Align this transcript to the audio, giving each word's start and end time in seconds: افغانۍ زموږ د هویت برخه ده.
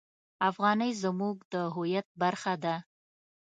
افغانۍ 0.49 0.91
زموږ 1.03 1.35
د 1.53 1.55
هویت 1.75 2.07
برخه 2.21 2.53
ده. 2.63 2.75